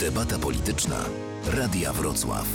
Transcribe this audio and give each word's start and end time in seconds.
Debata 0.00 0.38
polityczna. 0.38 0.96
Radia 1.56 1.92
Wrocław. 1.92 2.46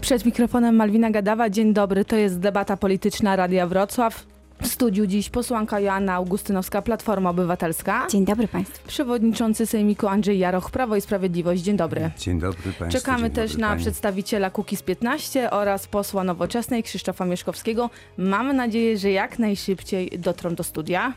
Przed 0.00 0.24
mikrofonem 0.24 0.76
Malwina 0.76 1.10
Gadawa. 1.10 1.50
Dzień 1.50 1.74
dobry, 1.74 2.04
to 2.04 2.16
jest 2.16 2.38
debata 2.38 2.76
polityczna 2.76 3.36
Radia 3.36 3.66
Wrocław. 3.66 4.26
W 4.62 4.66
studiu 4.66 5.06
dziś 5.06 5.30
posłanka 5.30 5.80
Joanna 5.80 6.14
Augustynowska, 6.14 6.82
Platforma 6.82 7.30
Obywatelska. 7.30 8.06
Dzień 8.10 8.24
dobry 8.24 8.48
Państwu. 8.48 8.88
Przewodniczący 8.88 9.66
Sejmiku 9.66 10.08
Andrzej 10.08 10.38
Jaroch, 10.38 10.70
Prawo 10.70 10.96
i 10.96 11.00
Sprawiedliwość. 11.00 11.62
Dzień 11.62 11.76
dobry. 11.76 12.10
Dzień 12.18 12.38
dobry 12.40 12.72
Państwu. 12.78 13.00
Czekamy 13.00 13.22
dzień 13.22 13.30
też 13.30 13.50
dobry 13.50 13.60
na 13.62 13.68
pani. 13.68 13.80
przedstawiciela 13.80 14.50
Kukiz 14.50 14.82
15 14.82 15.50
oraz 15.50 15.86
posła 15.86 16.24
Nowoczesnej 16.24 16.82
Krzysztofa 16.82 17.24
Mieszkowskiego. 17.24 17.90
Mamy 18.16 18.54
nadzieję, 18.54 18.98
że 18.98 19.10
jak 19.10 19.38
najszybciej 19.38 20.10
dotrą 20.18 20.54
do 20.54 20.64
studia. 20.64 21.12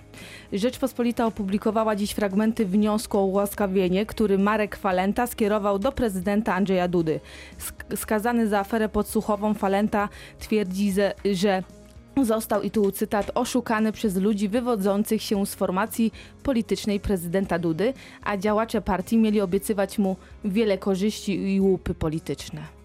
Rzeczpospolita 0.53 1.25
opublikowała 1.25 1.95
dziś 1.95 2.11
fragmenty 2.11 2.65
wniosku 2.65 3.17
o 3.19 3.25
ułaskawienie, 3.25 4.05
który 4.05 4.37
Marek 4.37 4.75
Falenta 4.75 5.27
skierował 5.27 5.79
do 5.79 5.91
prezydenta 5.91 6.53
Andrzeja 6.55 6.87
Dudy. 6.87 7.19
Sk- 7.59 7.95
skazany 7.97 8.47
za 8.47 8.59
aferę 8.59 8.89
podsłuchową 8.89 9.53
Falenta 9.53 10.09
twierdzi, 10.39 10.91
ze- 10.91 11.13
że 11.33 11.63
Został, 12.23 12.61
i 12.61 12.71
tu 12.71 12.91
cytat, 12.91 13.31
oszukany 13.35 13.91
przez 13.91 14.15
ludzi 14.15 14.49
wywodzących 14.49 15.21
się 15.21 15.45
z 15.45 15.55
formacji 15.55 16.11
politycznej 16.43 16.99
prezydenta 16.99 17.59
Dudy, 17.59 17.93
a 18.23 18.37
działacze 18.37 18.81
partii 18.81 19.17
mieli 19.17 19.41
obiecywać 19.41 19.99
mu 19.99 20.15
wiele 20.45 20.77
korzyści 20.77 21.55
i 21.55 21.61
łupy 21.61 21.93
polityczne. 21.93 22.75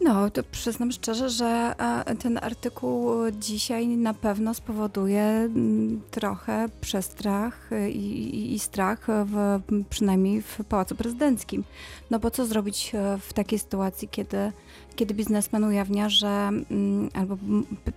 No, 0.00 0.30
to 0.30 0.42
przyznam 0.42 0.92
szczerze, 0.92 1.30
że 1.30 1.74
e, 2.06 2.16
ten 2.16 2.38
artykuł 2.42 3.10
dzisiaj 3.32 3.86
na 3.86 4.14
pewno 4.14 4.54
spowoduje 4.54 5.22
mm, 5.22 6.00
trochę 6.10 6.66
przestrach 6.80 7.72
e, 7.72 7.90
i, 7.90 8.34
i, 8.34 8.54
i 8.54 8.58
strach, 8.58 9.06
w, 9.06 9.60
przynajmniej 9.90 10.42
w 10.42 10.58
Pałacu 10.68 10.94
Prezydenckim. 10.94 11.64
No 12.10 12.18
bo 12.18 12.30
co 12.30 12.46
zrobić 12.46 12.92
e, 12.94 13.18
w 13.18 13.32
takiej 13.32 13.58
sytuacji, 13.58 14.08
kiedy, 14.08 14.52
kiedy 14.98 15.14
biznesmen 15.14 15.64
ujawnia, 15.64 16.08
że 16.08 16.28
mm, 16.28 17.08
albo 17.14 17.36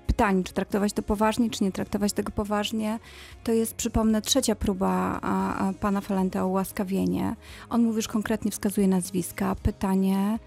pytanie, 0.07 0.43
czy 0.43 0.53
traktować 0.53 0.93
to 0.93 1.01
poważnie, 1.01 1.49
czy 1.49 1.63
nie 1.63 1.71
traktować 1.71 2.13
tego 2.13 2.31
poważnie, 2.31 2.99
to 3.43 3.51
jest, 3.51 3.75
przypomnę, 3.75 4.21
trzecia 4.21 4.55
próba 4.55 5.19
a, 5.21 5.55
a, 5.57 5.73
pana 5.73 6.01
Falenta 6.01 6.43
o 6.43 6.47
ułaskawienie. 6.47 7.35
On 7.69 7.83
mówi, 7.83 7.95
już 7.95 8.07
konkretnie 8.07 8.51
wskazuje 8.51 8.87
nazwiska. 8.87 9.55
Pytanie, 9.55 10.39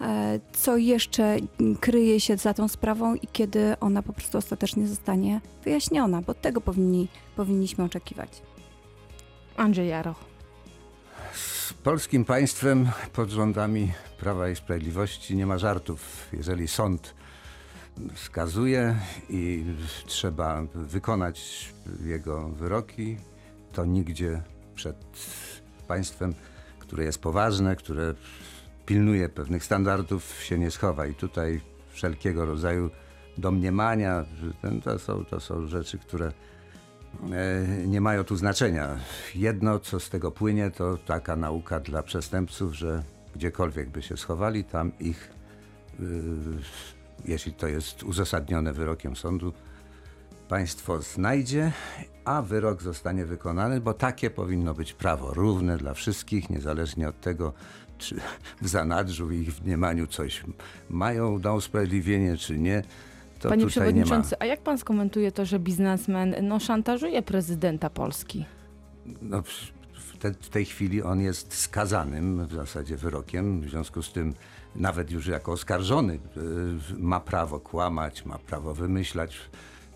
e, 0.00 0.40
co 0.52 0.76
jeszcze 0.76 1.36
kryje 1.80 2.20
się 2.20 2.36
za 2.36 2.54
tą 2.54 2.68
sprawą 2.68 3.14
i 3.14 3.26
kiedy 3.32 3.78
ona 3.80 4.02
po 4.02 4.12
prostu 4.12 4.38
ostatecznie 4.38 4.86
zostanie 4.86 5.40
wyjaśniona, 5.64 6.22
bo 6.22 6.34
tego 6.34 6.60
powinni, 6.60 7.08
powinniśmy 7.36 7.84
oczekiwać. 7.84 8.42
Andrzej 9.56 9.88
Jaroch. 9.88 10.29
Z 11.32 11.72
polskim 11.72 12.24
państwem 12.24 12.88
pod 13.12 13.30
rządami 13.30 13.92
Prawa 14.18 14.48
i 14.48 14.56
Sprawiedliwości 14.56 15.36
nie 15.36 15.46
ma 15.46 15.58
żartów. 15.58 16.28
Jeżeli 16.32 16.68
sąd 16.68 17.14
skazuje 18.14 18.96
i 19.30 19.64
trzeba 20.06 20.62
wykonać 20.74 21.68
jego 22.04 22.48
wyroki, 22.48 23.16
to 23.72 23.84
nigdzie 23.84 24.42
przed 24.74 24.96
państwem, 25.88 26.34
które 26.78 27.04
jest 27.04 27.18
poważne, 27.18 27.76
które 27.76 28.14
pilnuje 28.86 29.28
pewnych 29.28 29.64
standardów, 29.64 30.42
się 30.42 30.58
nie 30.58 30.70
schowa. 30.70 31.06
I 31.06 31.14
tutaj 31.14 31.60
wszelkiego 31.92 32.46
rodzaju 32.46 32.90
domniemania, 33.38 34.24
to 34.84 34.98
są, 34.98 35.24
to 35.24 35.40
są 35.40 35.66
rzeczy, 35.66 35.98
które 35.98 36.32
nie 37.86 38.00
mają 38.00 38.24
tu 38.24 38.36
znaczenia. 38.36 38.96
Jedno, 39.34 39.78
co 39.78 40.00
z 40.00 40.10
tego 40.10 40.30
płynie, 40.30 40.70
to 40.70 40.96
taka 40.96 41.36
nauka 41.36 41.80
dla 41.80 42.02
przestępców, 42.02 42.74
że 42.74 43.02
gdziekolwiek 43.34 43.90
by 43.90 44.02
się 44.02 44.16
schowali, 44.16 44.64
tam 44.64 44.92
ich, 45.00 45.30
y, 46.00 46.04
jeśli 47.24 47.52
to 47.52 47.66
jest 47.66 48.02
uzasadnione 48.02 48.72
wyrokiem 48.72 49.16
sądu, 49.16 49.52
państwo 50.48 51.02
znajdzie, 51.02 51.72
a 52.24 52.42
wyrok 52.42 52.82
zostanie 52.82 53.24
wykonany, 53.26 53.80
bo 53.80 53.94
takie 53.94 54.30
powinno 54.30 54.74
być 54.74 54.92
prawo, 54.92 55.34
równe 55.34 55.76
dla 55.76 55.94
wszystkich, 55.94 56.50
niezależnie 56.50 57.08
od 57.08 57.20
tego, 57.20 57.52
czy 57.98 58.16
w 58.62 58.68
zanadrzu, 58.68 59.26
w 59.26 59.32
ich 59.32 59.62
mniemaniu 59.64 60.06
coś 60.06 60.44
mają 60.88 61.38
na 61.38 61.52
usprawiedliwienie, 61.52 62.36
czy 62.36 62.58
nie. 62.58 62.82
To 63.40 63.48
Panie. 63.48 63.66
Przewodniczący, 63.66 64.36
a 64.38 64.44
jak 64.44 64.60
pan 64.60 64.78
skomentuje 64.78 65.32
to, 65.32 65.44
że 65.44 65.58
biznesmen 65.58 66.34
no, 66.42 66.60
szantażuje 66.60 67.22
prezydenta 67.22 67.90
Polski? 67.90 68.44
No, 69.22 69.42
w, 69.92 70.18
te, 70.18 70.32
w 70.32 70.48
tej 70.48 70.64
chwili 70.64 71.02
on 71.02 71.20
jest 71.20 71.54
skazanym 71.54 72.46
w 72.46 72.54
zasadzie 72.54 72.96
wyrokiem, 72.96 73.60
w 73.60 73.70
związku 73.70 74.02
z 74.02 74.12
tym 74.12 74.34
nawet 74.76 75.10
już 75.10 75.26
jako 75.26 75.52
oskarżony 75.52 76.14
y, 76.14 76.18
ma 76.98 77.20
prawo 77.20 77.60
kłamać, 77.60 78.24
ma 78.24 78.38
prawo 78.38 78.74
wymyślać 78.74 79.36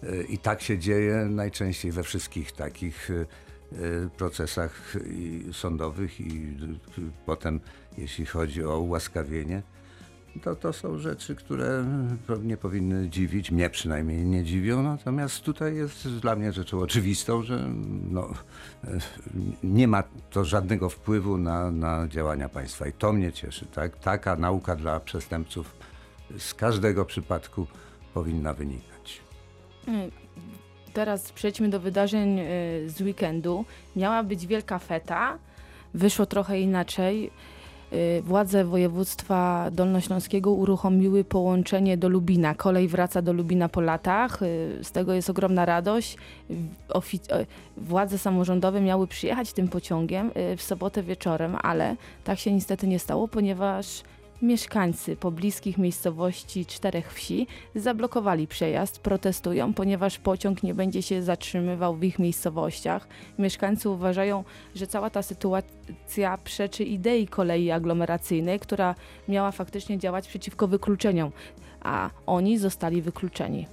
y, 0.03 0.27
i 0.29 0.39
tak 0.39 0.63
się 0.63 0.79
dzieje 0.79 1.15
najczęściej 1.15 1.93
we 1.93 2.03
wszystkich 2.03 2.53
takich 2.53 3.11
y, 3.11 3.27
procesach 4.17 4.97
sądowych 5.53 6.21
i 6.21 6.57
potem 7.27 7.61
jeśli 7.99 8.27
chodzi 8.27 8.65
o 8.65 8.79
ułaskawienie, 8.79 9.63
to, 10.43 10.57
to 10.57 10.73
są 10.73 10.99
rzeczy, 10.99 11.35
które 11.35 11.85
nie 12.43 12.57
powinny 12.57 13.09
dziwić, 13.09 13.51
mnie 13.51 13.71
przynajmniej 13.71 14.25
nie 14.25 14.45
dziwią, 14.45 14.83
natomiast 14.83 15.41
tutaj 15.41 15.77
jest 15.77 16.09
dla 16.09 16.37
mnie 16.37 16.53
rzeczą 16.53 16.79
oczywistą, 16.79 17.43
że 17.43 17.69
no, 18.11 18.29
e, 18.85 18.99
nie 19.63 19.89
ma 19.89 20.03
to 20.31 20.45
żadnego 20.45 20.89
wpływu 20.89 21.39
na, 21.39 21.71
na 21.71 22.09
działania 22.09 22.49
państwa 22.49 22.87
i 22.87 22.93
to 22.93 23.13
mnie 23.13 23.33
cieszy. 23.33 23.67
Tak? 23.67 23.97
Taka 23.97 24.37
nauka 24.37 24.77
dla 24.77 25.01
przestępców 25.01 25.77
z 26.39 26.55
każdego 26.55 27.05
przypadku 27.05 27.67
powinna 28.15 28.55
wynikać. 28.55 29.21
Teraz 30.93 31.33
przejdźmy 31.33 31.69
do 31.69 31.81
wydarzeń 31.81 32.39
y, 32.39 32.45
z 32.91 33.01
weekendu. 33.01 33.65
Miała 33.97 34.23
być 34.23 34.47
wielka 34.47 34.79
feta, 34.79 35.39
wyszło 35.95 36.27
trochę 36.27 36.61
inaczej. 36.61 37.31
Y, 37.95 38.23
Władze 38.23 38.65
województwa 38.65 39.71
dolnośląskiego 39.73 40.51
uruchomiły 40.53 41.25
połączenie 41.25 41.97
do 41.97 42.09
Lubina. 42.09 42.55
Kolej 42.55 42.89
wraca 42.89 43.23
do 43.23 43.33
Lubina 43.33 43.69
po 43.69 43.81
latach. 43.81 44.43
y, 44.43 44.79
Z 44.83 44.91
tego 44.91 45.13
jest 45.13 45.31
ogromna 45.31 45.65
radość. 45.65 46.17
Ofi- 46.89 47.33
e, 47.33 47.47
Władze 47.77 48.19
samorządowe 48.19 48.81
miały 48.81 49.07
przyjechać 49.07 49.53
tym 49.53 49.69
pociągiem 49.69 50.31
y, 50.53 50.57
w 50.57 50.63
sobotę 50.63 51.03
wieczorem, 51.03 51.57
ale 51.63 51.97
tak 52.25 52.39
się 52.39 52.53
niestety 52.53 52.87
nie 52.87 52.99
stało, 52.99 53.29
ponieważ 53.29 54.03
mieszkańcy 54.43 55.17
pobliskich 55.17 55.79
miejscowości 55.79 56.67
czterech 56.67 57.13
wsi 57.13 57.47
zablokowali 57.75 58.47
przejazd, 58.47 58.99
protestują, 58.99 59.75
ponieważ 59.75 60.19
pociąg 60.19 60.63
nie 60.63 60.75
będzie 60.75 61.03
się 61.03 61.23
zatrzymywał 61.23 61.97
w 61.97 62.05
ich 62.05 62.19
miejscowościach. 62.19 63.09
Mieszkańcy 63.39 63.89
uważają, 63.89 64.45
że 64.75 64.87
cała 64.87 65.11
ta 65.11 65.23
sytuacja 65.23 66.39
przeczy 66.45 66.85
idei 66.85 67.29
kolei 67.29 67.71
aglomeracyjnej, 67.71 68.61
która 68.61 68.95
miała 69.29 69.53
faktycznie 69.53 69.99
działać 69.99 70.29
przeciwko 70.29 70.69
wykluczeniom, 70.69 71.33
a 71.81 72.11
oni 72.27 72.59
zostali 72.59 73.03
wykluczeni. 73.03 73.67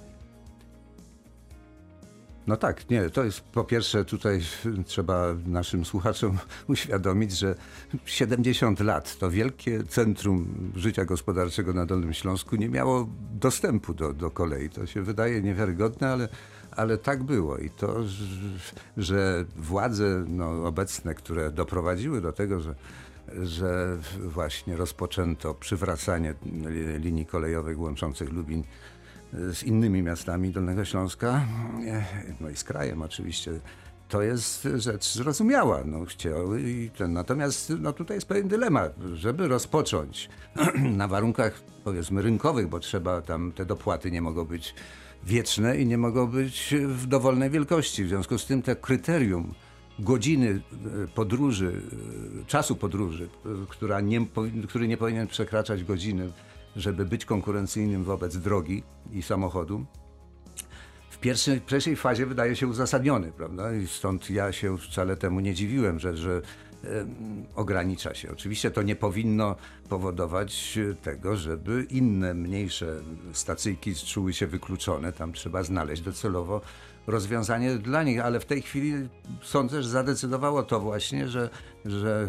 No 2.46 2.56
tak, 2.56 2.90
nie, 2.90 3.10
to 3.10 3.24
jest 3.24 3.40
po 3.40 3.64
pierwsze 3.64 4.04
tutaj 4.04 4.40
trzeba 4.86 5.34
naszym 5.46 5.84
słuchaczom 5.84 6.38
uświadomić, 6.68 7.32
że 7.38 7.54
70 8.04 8.80
lat 8.80 9.18
to 9.18 9.30
wielkie 9.30 9.84
centrum 9.84 10.72
życia 10.76 11.04
gospodarczego 11.04 11.72
na 11.72 11.86
Dolnym 11.86 12.12
Śląsku 12.12 12.56
nie 12.56 12.68
miało 12.68 13.08
dostępu 13.32 13.94
do, 13.94 14.12
do 14.12 14.30
kolei. 14.30 14.70
To 14.70 14.86
się 14.86 15.02
wydaje 15.02 15.42
niewiarygodne, 15.42 16.12
ale, 16.12 16.28
ale 16.70 16.98
tak 16.98 17.22
było. 17.22 17.58
I 17.58 17.70
to, 17.70 17.96
że- 18.96 19.44
władze 19.56 20.24
no, 20.28 20.66
obecne, 20.66 21.14
które 21.14 21.52
doprowadziły 21.52 22.20
do 22.20 22.32
tego, 22.32 22.60
że 22.60 22.74
że 23.42 23.98
właśnie 24.20 24.76
rozpoczęto 24.76 25.54
przywracanie 25.54 26.34
li- 26.46 26.98
linii 26.98 27.26
kolejowych 27.26 27.80
łączących 27.80 28.32
Lubin 28.32 28.64
z 29.32 29.62
innymi 29.62 30.02
miastami 30.02 30.50
Dolnego 30.50 30.84
Śląska, 30.84 31.46
e, 31.86 32.04
no 32.40 32.50
i 32.50 32.56
z 32.56 32.64
krajem 32.64 33.02
oczywiście. 33.02 33.52
To 34.08 34.22
jest 34.22 34.68
rzecz 34.74 35.12
zrozumiała. 35.12 35.82
No, 35.84 36.04
chciały 36.04 36.62
i 36.62 36.90
ten. 36.90 37.12
Natomiast 37.12 37.72
no, 37.80 37.92
tutaj 37.92 38.16
jest 38.16 38.26
pewien 38.26 38.48
dylemat, 38.48 38.94
żeby 39.14 39.48
rozpocząć 39.48 40.28
na 41.00 41.08
warunkach 41.08 41.62
powiedzmy 41.84 42.22
rynkowych, 42.22 42.68
bo 42.68 42.80
trzeba 42.80 43.22
tam 43.22 43.52
te 43.52 43.66
dopłaty 43.66 44.10
nie 44.10 44.22
mogą 44.22 44.44
być 44.44 44.74
wieczne 45.24 45.76
i 45.76 45.86
nie 45.86 45.98
mogą 45.98 46.26
być 46.26 46.74
w 46.86 47.06
dowolnej 47.06 47.50
wielkości. 47.50 48.04
W 48.04 48.08
związku 48.08 48.38
z 48.38 48.46
tym 48.46 48.62
te 48.62 48.76
kryterium 48.76 49.54
godziny 49.98 50.60
e, 51.04 51.08
podróży, 51.08 51.82
e, 52.42 52.46
czasu 52.46 52.76
podróży, 52.76 53.28
która 53.68 54.00
nie, 54.00 54.26
który 54.68 54.88
nie 54.88 54.96
powinien 54.96 55.26
przekraczać 55.26 55.84
godziny, 55.84 56.32
żeby 56.76 57.04
być 57.04 57.24
konkurencyjnym 57.24 58.04
wobec 58.04 58.36
drogi 58.36 58.82
i 59.12 59.22
samochodu, 59.22 59.86
w 61.10 61.18
pierwszej, 61.18 61.60
pierwszej 61.60 61.96
fazie 61.96 62.26
wydaje 62.26 62.56
się 62.56 62.66
uzasadniony, 62.66 63.32
prawda? 63.32 63.74
I 63.74 63.86
stąd 63.86 64.30
ja 64.30 64.52
się 64.52 64.78
wcale 64.78 65.16
temu 65.16 65.40
nie 65.40 65.54
dziwiłem, 65.54 65.98
że, 65.98 66.16
że 66.16 66.42
ogranicza 67.54 68.14
się. 68.14 68.30
Oczywiście 68.32 68.70
to 68.70 68.82
nie 68.82 68.96
powinno 68.96 69.56
powodować 69.88 70.78
e, 70.78 70.94
tego, 70.94 71.36
żeby 71.36 71.86
inne, 71.90 72.34
mniejsze 72.34 73.00
stacyjki 73.32 73.94
czuły 73.94 74.32
się 74.32 74.46
wykluczone. 74.46 75.12
Tam 75.12 75.32
trzeba 75.32 75.62
znaleźć 75.62 76.02
docelowo 76.02 76.60
rozwiązanie 77.06 77.74
dla 77.74 78.02
nich, 78.02 78.20
ale 78.20 78.40
w 78.40 78.44
tej 78.44 78.62
chwili 78.62 79.08
sądzę, 79.42 79.82
że 79.82 79.88
zadecydowało 79.88 80.62
to 80.62 80.80
właśnie, 80.80 81.28
że, 81.28 81.50
że 81.84 82.28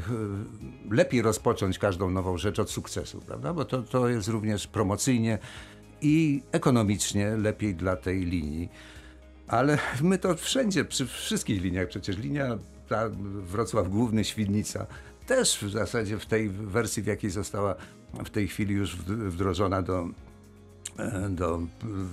e, 0.90 0.96
lepiej 0.96 1.22
rozpocząć 1.22 1.80
każdą 1.80 2.10
nową 2.10 2.38
rzecz 2.38 2.60
od 2.60 2.70
sukcesu, 2.70 3.22
prawda? 3.22 3.54
Bo 3.54 3.66
to, 3.66 3.82
to 3.84 4.10
jest 4.10 4.28
również 4.28 4.68
promocyjnie 4.68 5.38
i 6.02 6.44
ekonomicznie 6.52 7.38
lepiej 7.38 7.76
dla 7.76 7.96
tej 7.96 8.26
linii. 8.26 8.70
Ale 9.48 9.78
my 10.02 10.18
to 10.18 10.36
wszędzie, 10.36 10.86
przy 10.86 11.08
wszystkich 11.08 11.62
liniach, 11.62 11.88
przecież 11.88 12.18
linia 12.18 12.58
ta 12.90 13.10
Wrocław 13.42 13.90
Główny, 13.90 14.24
Świdnica, 14.24 14.86
też 15.28 15.58
w 15.58 15.72
zasadzie 15.72 16.20
w 16.20 16.26
tej 16.26 16.50
wersji, 16.50 17.04
w 17.04 17.08
jakiej 17.08 17.30
została 17.30 17.76
w 18.26 18.30
tej 18.30 18.48
chwili 18.48 18.76
już 18.76 18.96
wd- 18.96 19.30
wdrożona 19.30 19.82
do, 19.82 20.08
do 21.30 21.60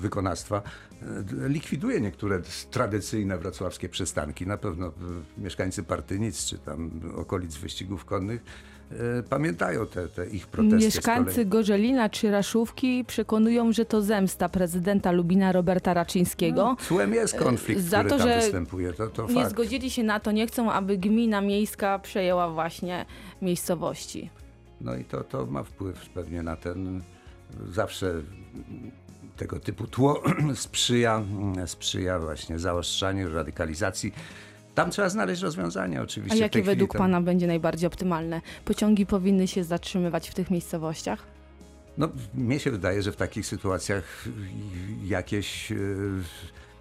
wykonawstwa, 0.01 0.63
e, 1.03 1.49
likwiduje 1.49 2.01
niektóre 2.01 2.43
tradycyjne 2.71 3.39
wrocławskie 3.39 3.89
przystanki. 3.89 4.47
Na 4.47 4.57
pewno 4.57 4.87
e, 4.87 4.91
mieszkańcy 5.39 5.83
Partynic 5.83 6.45
czy 6.47 6.59
tam 6.59 6.91
okolic 7.17 7.57
wyścigów 7.57 8.05
konnych 8.05 8.45
e, 8.91 9.23
pamiętają 9.23 9.87
te, 9.87 10.09
te 10.09 10.27
ich 10.27 10.47
protesty. 10.47 10.85
Mieszkańcy. 10.85 11.45
Gorzelina 11.45 12.09
czy 12.09 12.31
Raszówki 12.31 13.05
przekonują, 13.05 13.73
że 13.73 13.85
to 13.85 14.03
zemsta 14.03 14.49
prezydenta 14.49 15.13
Lubina 15.13 15.53
Roberta 15.53 15.95
Raczyńskiego. 15.95 16.77
Cłem 16.81 17.15
jest 17.15 17.35
konflikt, 17.35 17.83
Za 17.83 17.99
który 17.99 18.11
to, 18.11 18.19
tam 18.19 18.29
że 18.29 18.37
występuje. 18.41 18.93
To, 18.93 19.07
to 19.07 19.27
Nie 19.27 19.35
fakt. 19.35 19.51
zgodzili 19.51 19.91
się 19.91 20.03
na 20.03 20.21
to, 20.21 20.33
nie 20.33 20.47
chcą, 20.47 20.73
aby 20.73 20.99
gmina 20.99 21.41
miejska 21.41 21.99
przejęła 21.99 22.51
właśnie 22.51 23.07
miejscowości. 23.43 24.31
No 24.81 24.97
i 24.97 25.05
to, 25.05 25.25
to 25.25 25.47
ma 25.47 25.63
wpływ 25.63 26.09
pewnie 26.09 26.43
na 26.43 26.57
ten. 26.57 27.03
Zawsze 27.73 28.15
tego 29.37 29.61
typu 29.61 29.87
tło 29.87 30.23
sprzyja, 30.55 31.23
sprzyja 31.67 32.19
właśnie 32.19 32.59
zaostrzaniu, 32.59 33.35
radykalizacji. 33.35 34.13
Tam 34.75 34.91
trzeba 34.91 35.09
znaleźć 35.09 35.43
rozwiązania 35.43 36.01
A 36.01 36.03
oczywiście. 36.03 36.37
w 36.37 36.41
jakie 36.41 36.63
według 36.63 36.93
tam- 36.93 36.99
Pana 36.99 37.21
będzie 37.21 37.47
najbardziej 37.47 37.87
optymalne? 37.87 38.41
Pociągi 38.65 39.07
powinny 39.07 39.49
się 39.49 39.65
zatrzymywać 39.65 40.31
w 40.31 40.35
tych 40.35 40.51
miejscowościach? 40.51 41.23
No, 41.99 42.09
mnie 42.35 42.61
się 42.61 42.71
wydaje, 42.71 43.03
że 43.03 43.13
w 43.13 43.17
takich 43.17 43.47
sytuacjach 43.47 44.25
jakieś 45.05 45.73
e, 45.73 45.77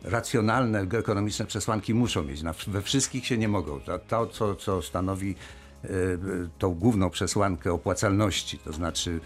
racjonalne, 0.03 0.79
ekonomiczne 0.79 1.45
przesłanki 1.45 1.93
muszą 1.93 2.23
mieć. 2.23 2.41
We 2.67 2.81
wszystkich 2.81 3.25
się 3.25 3.37
nie 3.37 3.47
mogą. 3.47 3.79
To, 3.79 3.99
to 3.99 4.27
co, 4.27 4.55
co 4.55 4.81
stanowi 4.81 5.35
tą 6.57 6.75
główną 6.75 7.09
przesłankę 7.09 7.73
opłacalności, 7.73 8.57
to 8.57 8.73
znaczy 8.73 9.19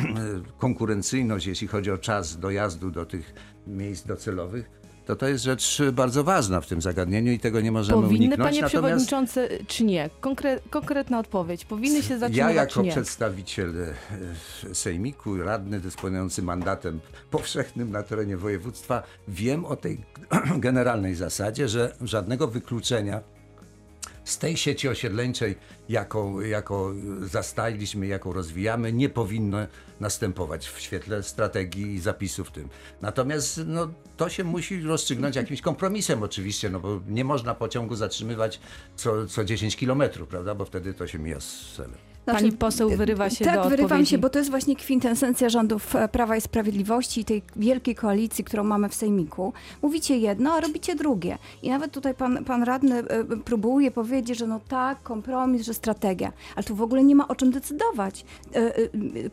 konkurencyjność, 0.58 1.46
jeśli 1.46 1.68
chodzi 1.68 1.90
o 1.90 1.98
czas 1.98 2.38
dojazdu 2.38 2.90
do 2.90 3.06
tych 3.06 3.34
miejsc 3.66 4.06
docelowych, 4.06 4.80
to 5.10 5.16
to 5.16 5.28
jest 5.28 5.44
rzecz 5.44 5.78
bardzo 5.92 6.24
ważna 6.24 6.60
w 6.60 6.66
tym 6.66 6.82
zagadnieniu 6.82 7.32
i 7.32 7.38
tego 7.38 7.60
nie 7.60 7.72
możemy 7.72 8.02
Powinny, 8.02 8.26
uniknąć. 8.26 8.40
panie 8.40 8.60
Natomiast 8.60 8.72
przewodniczący, 8.72 9.64
czy 9.66 9.84
nie? 9.84 10.10
Konkre 10.20 10.60
konkretna 10.70 11.18
odpowiedź. 11.18 11.64
Powinny 11.64 12.02
się 12.02 12.14
ja 12.14 12.20
zatrzymywać, 12.20 12.54
jako 12.56 12.84
przedstawiciel 12.84 13.74
e, 13.80 13.94
sejmiku, 14.74 15.36
radny 15.36 15.80
dysponujący 15.80 16.42
mandatem 16.42 17.00
powszechnym 17.30 17.90
na 17.90 18.02
terenie 18.02 18.36
województwa, 18.36 19.02
wiem 19.28 19.64
o 19.64 19.76
tej 19.76 19.98
generalnej 20.56 21.14
zasadzie, 21.14 21.68
że 21.68 21.96
żadnego 22.00 22.48
wykluczenia 22.48 23.20
tej 24.40 24.56
sieci 24.56 24.88
osiedleńczej, 24.88 25.54
jaką, 25.88 26.40
jaką 26.40 26.94
jaką 28.08 28.32
rozwijamy, 28.32 28.92
nie 28.92 29.08
powinno 29.08 29.58
następować 30.00 30.68
w 30.68 30.80
świetle 30.80 31.22
strategii 31.22 31.94
i 31.94 32.00
zapisów 32.00 32.50
tym. 32.50 32.68
Natomiast 33.00 33.60
no, 33.66 33.88
to 34.16 34.28
się 34.28 34.44
musi 34.44 34.82
rozstrzygnąć 34.82 35.36
jakimś 35.36 35.60
kompromisem 35.60 36.22
oczywiście, 36.22 36.70
no 36.70 36.80
bo 36.80 37.00
nie 37.08 37.24
można 37.24 37.54
pociągu 37.54 37.94
zatrzymywać 37.96 38.60
co, 38.96 39.26
co 39.26 39.44
10 39.44 39.76
kilometrów, 39.76 40.28
prawda, 40.28 40.54
bo 40.54 40.64
wtedy 40.64 40.94
to 40.94 41.06
się 41.06 41.18
mija 41.18 41.40
z 41.40 41.72
celem. 41.76 42.09
Pani 42.26 42.52
poseł 42.52 42.90
wyrywa 42.90 43.30
się 43.30 43.44
tak, 43.44 43.54
do 43.54 43.62
wyrywam 43.62 43.84
odpowiedzi. 43.84 44.10
się, 44.10 44.18
bo 44.18 44.30
to 44.30 44.38
jest 44.38 44.50
właśnie 44.50 44.76
kwintesencja 44.76 45.48
rządów 45.48 45.94
Prawa 46.12 46.36
i 46.36 46.40
Sprawiedliwości 46.40 47.20
i 47.20 47.24
tej 47.24 47.42
wielkiej 47.56 47.94
koalicji, 47.94 48.44
którą 48.44 48.64
mamy 48.64 48.88
w 48.88 48.94
Sejmiku. 48.94 49.52
Mówicie 49.82 50.18
jedno, 50.18 50.52
a 50.52 50.60
robicie 50.60 50.94
drugie. 50.94 51.38
I 51.62 51.70
nawet 51.70 51.92
tutaj 51.92 52.14
pan, 52.14 52.44
pan 52.44 52.62
radny 52.62 52.98
e, 52.98 53.24
próbuje 53.24 53.90
powiedzieć, 53.90 54.38
że 54.38 54.46
no 54.46 54.60
tak, 54.68 55.02
kompromis, 55.02 55.62
że 55.62 55.74
strategia. 55.74 56.32
Ale 56.56 56.64
tu 56.64 56.74
w 56.74 56.82
ogóle 56.82 57.04
nie 57.04 57.14
ma 57.14 57.28
o 57.28 57.34
czym 57.34 57.50
decydować. 57.50 58.24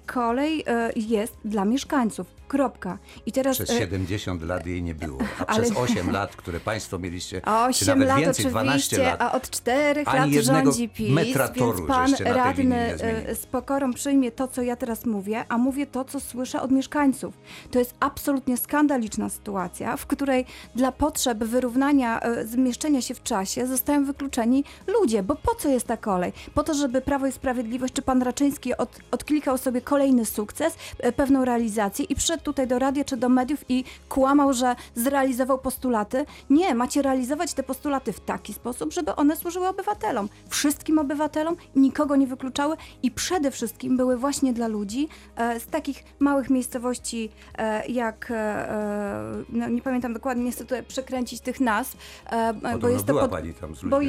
Kolej 0.06 0.64
jest 0.96 1.38
dla 1.46 1.66
mieszkańców. 1.66 2.38
Kropka. 2.48 2.98
I 3.26 3.32
teraz... 3.32 3.58
Przez 3.58 3.70
e, 3.70 3.78
70 3.78 4.42
lat 4.42 4.66
jej 4.66 4.84
nie 4.84 4.96
było, 4.96 5.20
a 5.40 5.46
Ale- 5.54 5.64
przez 5.64 5.78
8 5.78 6.12
lat, 6.12 6.36
które 6.36 6.60
państwo 6.60 7.00
mieliście, 7.00 7.42
czy 7.42 7.50
8 7.50 7.88
nawet 7.88 8.08
lat 8.08 8.20
więcej, 8.20 8.46
12 8.46 8.78
oczywiście, 8.78 9.04
lat, 9.04 9.22
a 9.22 9.32
od 9.32 9.50
4 9.50 10.04
Ani 10.06 10.36
lat 10.36 10.46
rządzi 10.46 10.90
PiS, 10.90 11.12
metra 11.12 11.48
toru 11.48 11.78
więc 11.78 11.88
pan 11.88 12.14
radny 12.26 12.77
e, 12.80 13.36
z 13.36 13.46
pokorą 13.46 13.94
przyjmie 13.94 14.32
to, 14.32 14.48
co 14.48 14.62
ja 14.62 14.76
teraz 14.76 15.06
mówię, 15.06 15.46
a 15.50 15.58
mówię 15.58 15.86
to, 15.86 16.06
co 16.06 16.20
słyszę 16.20 16.62
od 16.62 16.72
mieszkańców. 16.72 17.34
To 17.72 17.80
jest 17.80 17.96
absolutnie 18.00 18.58
skandaliczna 18.58 19.30
sytuacja, 19.30 19.98
w 19.98 20.06
której 20.06 20.46
dla 20.76 20.92
potrzeb 20.92 21.38
wyrównania, 21.38 22.20
e, 22.20 22.46
zmieszczenia 22.46 23.02
się 23.02 23.14
w 23.14 23.24
czasie 23.24 23.68
zostają 23.68 24.06
wykluczeni 24.06 24.64
ludzie, 24.88 25.24
bo 25.24 25.36
po 25.36 25.56
co 25.56 25.70
jest 25.70 25.88
ta 25.88 25.98
kolej? 25.98 26.34
Po 26.54 26.64
to, 26.64 26.74
żeby 26.74 27.02
Prawo 27.02 27.28
i 27.28 27.32
Sprawiedliwość, 27.32 27.94
czy 27.94 28.02
pan 28.02 28.22
Raczyński 28.22 28.78
od, 28.78 29.00
odklikał 29.12 29.58
sobie 29.58 29.82
kolejny 29.82 30.26
sukces, 30.26 30.74
e, 31.00 31.12
pewną 31.12 31.46
realizację 31.46 32.06
i 32.06 32.16
przyszedł 32.16 32.44
tutaj 32.44 32.68
do 32.68 32.80
radia 32.80 33.04
czy 33.04 33.18
do 33.18 33.30
mediów 33.30 33.66
i 33.70 33.84
kłamał, 34.10 34.54
że 34.54 34.76
zrealizował 34.96 35.58
postulaty. 35.60 36.26
Nie, 36.50 36.76
macie 36.76 37.02
realizować 37.02 37.54
te 37.54 37.64
postulaty 37.64 38.14
w 38.14 38.20
taki 38.20 38.54
sposób, 38.54 38.94
żeby 38.94 39.16
one 39.16 39.36
służyły 39.36 39.68
obywatelom, 39.68 40.30
wszystkim 40.50 41.00
obywatelom, 41.00 41.56
nikogo 41.76 42.16
nie 42.16 42.28
wykluczały 42.28 42.67
i 43.04 43.12
przede 43.12 43.52
wszystkim 43.52 43.98
były 43.98 44.18
właśnie 44.18 44.54
dla 44.54 44.68
ludzi 44.68 45.08
e, 45.36 45.60
z 45.60 45.68
takich 45.68 46.04
małych 46.20 46.50
miejscowości 46.50 47.30
e, 47.58 47.88
jak, 47.88 48.32
e, 48.32 49.44
no, 49.50 49.70
nie 49.70 49.82
pamiętam 49.82 50.14
dokładnie, 50.14 50.44
nie 50.44 50.52
chcę 50.52 50.64
tutaj 50.64 50.84
przekręcić 50.84 51.42
tych 51.42 51.60
nazw, 51.60 51.98
bo 52.82 52.90
jest 52.90 53.06
to 53.06 53.14
pod, 53.14 53.32
bo 53.90 54.02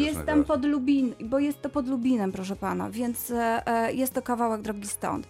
pod 0.45 0.65
Lubin, 0.65 1.15
bo 1.25 1.39
jest 1.39 1.63
to 1.63 1.69
pod 1.69 1.89
Lubinem, 1.89 2.33
proszę 2.33 2.57
pana, 2.57 2.91
więc 2.91 3.33
jest 3.93 4.15
to 4.15 4.23
kawałek 4.23 4.63
drogi 4.63 4.89
stąd. 4.89 5.29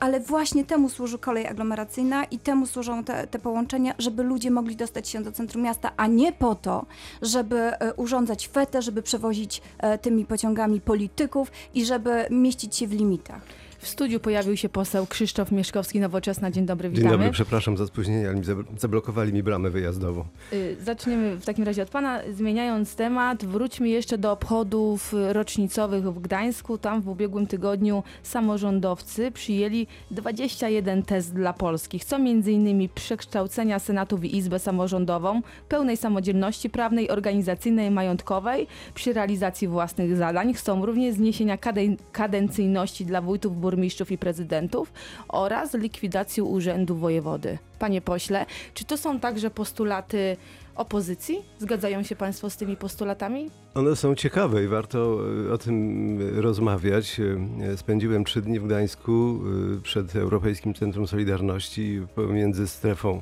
Ale 0.00 0.20
właśnie 0.20 0.64
temu 0.64 0.88
służy 0.88 1.18
kolej 1.18 1.46
aglomeracyjna 1.46 2.24
i 2.24 2.38
temu 2.38 2.66
służą 2.66 3.04
te, 3.04 3.26
te 3.26 3.38
połączenia, 3.38 3.94
żeby 3.98 4.22
ludzie 4.22 4.50
mogli 4.50 4.76
dostać 4.76 5.08
się 5.08 5.22
do 5.22 5.32
centrum 5.32 5.62
miasta, 5.62 5.90
a 5.96 6.06
nie 6.06 6.32
po 6.32 6.54
to, 6.54 6.86
żeby 7.22 7.72
urządzać 7.96 8.48
fetę, 8.48 8.82
żeby 8.82 9.02
przewozić 9.02 9.62
tymi 10.02 10.26
pociągami 10.26 10.80
polityków 10.80 11.52
i 11.74 11.84
żeby 11.84 12.26
mieścić 12.30 12.53
się 12.76 12.86
w 12.86 12.92
limitach. 12.92 13.42
W 13.84 13.88
studiu 13.88 14.20
pojawił 14.20 14.56
się 14.56 14.68
poseł 14.68 15.06
Krzysztof 15.06 15.52
Mieszkowski, 15.52 16.00
Nowoczesna. 16.00 16.50
Dzień 16.50 16.66
dobry, 16.66 16.88
Dzień 16.88 16.96
witamy. 16.96 17.12
dobry, 17.12 17.30
przepraszam 17.30 17.76
za 17.76 17.86
spóźnienie, 17.86 18.28
ale 18.28 18.36
mi 18.36 18.42
zabl- 18.44 18.64
zablokowali 18.78 19.32
mi 19.32 19.42
bramę 19.42 19.70
wyjazdową. 19.70 20.24
Y, 20.52 20.76
Zaczniemy 20.80 21.36
w 21.36 21.44
takim 21.44 21.64
razie 21.64 21.82
od 21.82 21.90
pana. 21.90 22.20
Zmieniając 22.32 22.96
temat, 22.96 23.44
wróćmy 23.44 23.88
jeszcze 23.88 24.18
do 24.18 24.32
obchodów 24.32 25.14
rocznicowych 25.32 26.04
w 26.04 26.18
Gdańsku. 26.20 26.78
Tam 26.78 27.02
w 27.02 27.08
ubiegłym 27.08 27.46
tygodniu 27.46 28.02
samorządowcy 28.22 29.30
przyjęli 29.30 29.86
21 30.10 31.02
tez 31.02 31.30
dla 31.32 31.52
polskich, 31.52 32.04
co 32.04 32.16
m.in. 32.16 32.88
przekształcenia 32.94 33.78
Senatu 33.78 34.16
w 34.18 34.24
Izbę 34.24 34.58
Samorządową, 34.58 35.42
pełnej 35.68 35.96
samodzielności 35.96 36.70
prawnej, 36.70 37.10
organizacyjnej 37.10 37.90
majątkowej 37.90 38.66
przy 38.94 39.12
realizacji 39.12 39.68
własnych 39.68 40.16
zadań. 40.16 40.54
Chcą 40.54 40.86
również 40.86 41.14
zniesienia 41.14 41.56
kaden- 41.56 41.96
kadencyjności 42.12 43.04
dla 43.06 43.20
wójtów, 43.20 43.60
burmistrzów 43.60 43.73
i 44.10 44.18
prezydentów 44.18 44.92
oraz 45.28 45.74
likwidacji 45.74 46.42
urzędu 46.42 46.96
wojewody. 46.96 47.58
Panie 47.78 48.00
pośle, 48.00 48.46
czy 48.74 48.84
to 48.84 48.96
są 48.96 49.20
także 49.20 49.50
postulaty 49.50 50.36
opozycji? 50.76 51.42
Zgadzają 51.58 52.02
się 52.02 52.16
Państwo 52.16 52.50
z 52.50 52.56
tymi 52.56 52.76
postulatami? 52.76 53.50
One 53.74 53.96
są 53.96 54.14
ciekawe 54.14 54.64
i 54.64 54.68
warto 54.68 55.20
e, 55.48 55.52
o 55.52 55.58
tym 55.58 56.18
e, 56.38 56.40
rozmawiać. 56.40 57.20
E, 57.20 57.76
Spędziłem 57.76 58.24
trzy 58.24 58.42
dni 58.42 58.60
w 58.60 58.66
Gdańsku 58.66 59.40
przed 59.82 60.16
Europejskim 60.16 60.74
Centrum 60.74 61.06
Solidarności 61.06 62.02
pomiędzy 62.14 62.68
strefą 62.68 63.20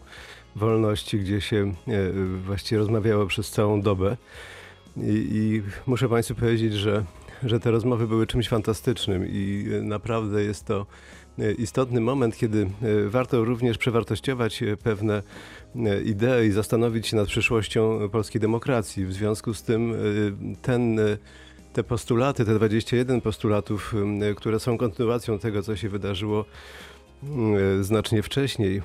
wolności, 0.56 1.18
gdzie 1.18 1.40
się 1.40 1.72
właściwie 2.46 2.78
rozmawiało 2.78 3.26
przez 3.26 3.50
całą 3.50 3.80
dobę. 3.80 4.16
I, 4.96 5.28
i 5.32 5.62
muszę 5.86 6.08
Państwu 6.08 6.34
powiedzieć, 6.34 6.74
że 6.74 7.04
że 7.44 7.60
te 7.60 7.70
rozmowy 7.70 8.06
były 8.06 8.26
czymś 8.26 8.48
fantastycznym 8.48 9.26
i 9.28 9.66
e, 9.78 9.82
naprawdę 9.82 10.44
jest 10.44 10.64
to 10.64 10.86
e, 11.38 11.52
istotny 11.52 12.00
moment, 12.00 12.36
kiedy 12.36 12.70
e, 12.82 13.08
warto 13.08 13.44
również 13.44 13.78
przewartościować 13.78 14.62
pewne 14.82 15.22
idee 16.04 16.46
i 16.48 16.50
zastanowić 16.50 17.06
się 17.06 17.16
nad 17.16 17.28
przyszłością 17.28 18.08
polskiej 18.08 18.40
demokracji. 18.40 19.06
W 19.06 19.12
związku 19.12 19.54
z 19.54 19.62
tym 19.62 19.94
ten, 20.62 21.00
te 21.72 21.84
postulaty, 21.84 22.44
te 22.44 22.54
21 22.54 23.20
postulatów, 23.20 23.94
które 24.36 24.60
są 24.60 24.78
kontynuacją 24.78 25.38
tego, 25.38 25.62
co 25.62 25.76
się 25.76 25.88
wydarzyło 25.88 26.44
znacznie 27.80 28.22
wcześniej, 28.22 28.82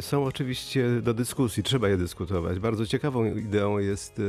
są 0.00 0.24
oczywiście 0.24 0.88
do 1.02 1.14
dyskusji, 1.14 1.62
trzeba 1.62 1.88
je 1.88 1.96
dyskutować. 1.96 2.58
Bardzo 2.58 2.86
ciekawą 2.86 3.24
ideą 3.24 3.78
jest 3.78 4.20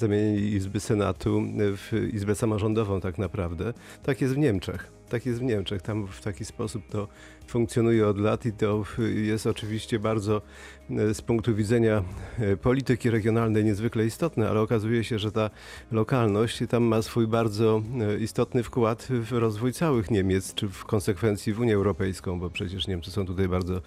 zamienienie 0.00 0.38
Izby 0.38 0.80
Senatu 0.80 1.42
w 1.56 2.10
Izbę 2.12 2.34
Samorządową 2.34 3.00
tak 3.00 3.18
naprawdę. 3.18 3.72
Tak 4.02 4.20
jest 4.20 4.34
w 4.34 4.38
Niemczech. 4.38 4.99
Tak 5.10 5.26
jest 5.26 5.40
w 5.40 5.42
Niemczech. 5.42 5.82
Tam 5.82 6.06
w 6.06 6.20
taki 6.20 6.44
sposób 6.44 6.82
to 6.88 7.08
funkcjonuje 7.46 8.08
od 8.08 8.18
lat 8.18 8.46
i 8.46 8.52
to 8.52 8.84
jest 9.14 9.46
oczywiście 9.46 9.98
bardzo 9.98 10.42
e, 10.90 11.14
z 11.14 11.22
punktu 11.22 11.54
widzenia 11.54 12.02
e, 12.38 12.56
polityki 12.56 13.10
regionalnej 13.10 13.64
niezwykle 13.64 14.06
istotne, 14.06 14.48
ale 14.48 14.60
okazuje 14.60 15.04
się, 15.04 15.18
że 15.18 15.32
ta 15.32 15.50
lokalność 15.92 16.62
tam 16.68 16.82
ma 16.82 17.02
swój 17.02 17.26
bardzo 17.26 17.82
e, 18.00 18.18
istotny 18.18 18.62
wkład 18.62 19.08
w 19.10 19.32
rozwój 19.32 19.72
całych 19.72 20.10
Niemiec, 20.10 20.54
czy 20.54 20.68
w 20.68 20.84
konsekwencji 20.84 21.52
w 21.52 21.60
Unię 21.60 21.74
Europejską, 21.74 22.40
bo 22.40 22.50
przecież 22.50 22.86
Niemcy 22.86 23.10
są 23.10 23.26
tutaj 23.26 23.48
bardzo 23.48 23.80